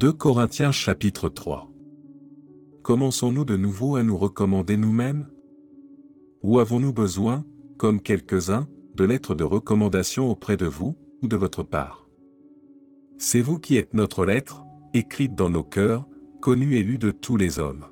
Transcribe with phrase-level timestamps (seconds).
[0.00, 1.70] 2 Corinthiens chapitre 3
[2.82, 5.28] Commençons-nous de nouveau à nous recommander nous-mêmes?
[6.42, 7.44] Ou avons-nous besoin,
[7.76, 12.08] comme quelques-uns, de lettres de recommandation auprès de vous, ou de votre part?
[13.18, 16.08] C'est vous qui êtes notre lettre, écrite dans nos cœurs,
[16.40, 17.84] connue et lue de tous les hommes.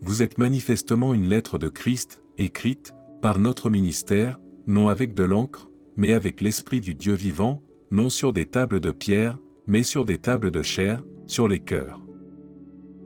[0.00, 2.92] Vous êtes manifestement une lettre de Christ, écrite,
[3.22, 7.62] par notre ministère, non avec de l'encre, mais avec l'Esprit du Dieu vivant,
[7.92, 9.38] non sur des tables de pierre,
[9.68, 12.00] mais sur des tables de chair, sur les cœurs.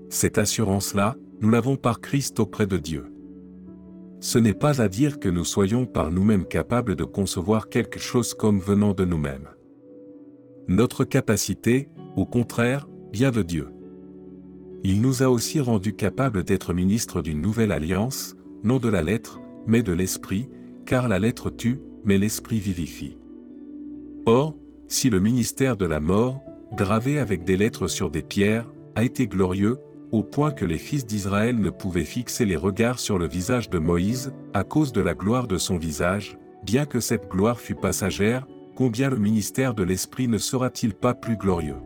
[0.09, 3.13] Cette assurance-là, nous l'avons par Christ auprès de Dieu.
[4.21, 8.33] Ce n'est pas à dire que nous soyons par nous-mêmes capables de concevoir quelque chose
[8.33, 9.49] comme venant de nous-mêmes.
[10.69, 13.69] Notre capacité, au contraire, vient de Dieu.
[14.85, 19.41] Il nous a aussi rendus capables d'être ministres d'une nouvelle alliance, non de la lettre,
[19.67, 20.49] mais de l'esprit,
[20.87, 23.19] car la lettre tue, mais l'esprit vivifie.
[24.27, 26.43] Or, si le ministère de la mort,
[26.75, 29.79] gravé avec des lettres sur des pierres, a été glorieux,
[30.11, 33.79] au point que les fils d'Israël ne pouvaient fixer les regards sur le visage de
[33.79, 38.47] Moïse, à cause de la gloire de son visage, bien que cette gloire fût passagère,
[38.77, 41.77] combien le ministère de l'Esprit ne sera-t-il pas plus glorieux?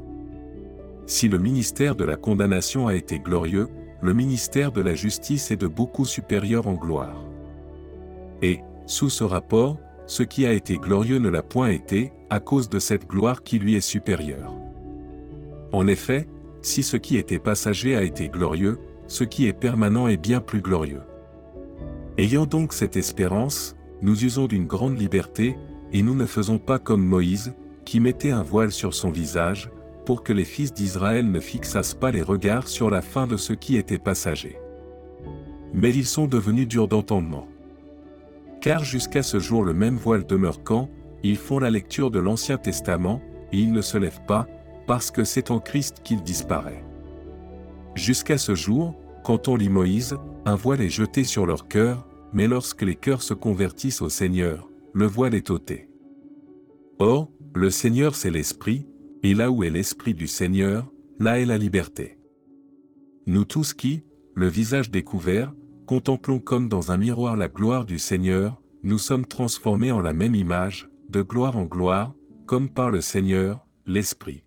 [1.06, 3.68] Si le ministère de la condamnation a été glorieux,
[4.02, 7.24] le ministère de la justice est de beaucoup supérieur en gloire.
[8.42, 12.68] Et, sous ce rapport, ce qui a été glorieux ne l'a point été, à cause
[12.68, 14.52] de cette gloire qui lui est supérieure.
[15.76, 16.26] En effet,
[16.62, 20.62] si ce qui était passager a été glorieux, ce qui est permanent est bien plus
[20.62, 21.02] glorieux.
[22.16, 25.54] Ayant donc cette espérance, nous usons d'une grande liberté,
[25.92, 27.52] et nous ne faisons pas comme Moïse,
[27.84, 29.70] qui mettait un voile sur son visage,
[30.06, 33.52] pour que les fils d'Israël ne fixassent pas les regards sur la fin de ce
[33.52, 34.56] qui était passager.
[35.74, 37.48] Mais ils sont devenus durs d'entendement.
[38.62, 40.88] Car jusqu'à ce jour le même voile demeure quand,
[41.22, 43.20] ils font la lecture de l'Ancien Testament,
[43.52, 44.48] et ils ne se lèvent pas,
[44.86, 46.84] parce que c'est en Christ qu'il disparaît.
[47.94, 52.46] Jusqu'à ce jour, quand on lit Moïse, un voile est jeté sur leur cœur, mais
[52.46, 55.88] lorsque les cœurs se convertissent au Seigneur, le voile est ôté.
[56.98, 58.86] Or, le Seigneur c'est l'Esprit,
[59.22, 62.18] et là où est l'Esprit du Seigneur, là est la liberté.
[63.26, 64.04] Nous tous qui,
[64.34, 65.52] le visage découvert,
[65.86, 70.34] contemplons comme dans un miroir la gloire du Seigneur, nous sommes transformés en la même
[70.34, 72.14] image, de gloire en gloire,
[72.46, 74.45] comme par le Seigneur, l'Esprit.